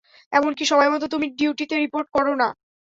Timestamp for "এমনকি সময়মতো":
0.33-1.05